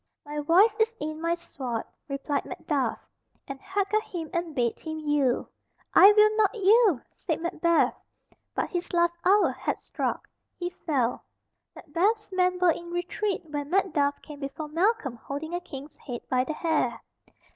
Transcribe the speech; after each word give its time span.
"My 0.25 0.39
voice 0.39 0.75
is 0.77 0.95
in 0.99 1.21
my 1.21 1.35
sword," 1.35 1.83
replied 2.07 2.43
Macduff, 2.45 2.97
and 3.47 3.61
hacked 3.61 3.93
at 3.93 4.01
him 4.01 4.31
and 4.33 4.55
bade 4.55 4.79
him 4.79 4.97
yield. 4.99 5.45
"I 5.93 6.11
will 6.11 6.35
not 6.37 6.55
yield!" 6.55 7.01
said 7.15 7.39
Macbeth, 7.39 7.93
but 8.55 8.71
his 8.71 8.91
last 8.93 9.19
hour 9.23 9.51
had 9.51 9.77
struck. 9.77 10.27
He 10.57 10.71
fell. 10.71 11.23
Macbeth's 11.75 12.31
men 12.33 12.57
were 12.57 12.71
in 12.71 12.89
retreat 12.89 13.43
when 13.45 13.69
Macduff 13.69 14.19
came 14.23 14.39
before 14.39 14.69
Malcolm 14.69 15.17
holding 15.17 15.53
a 15.53 15.59
King's 15.59 15.95
head 15.97 16.21
by 16.27 16.45
the 16.45 16.53
hair. 16.53 17.01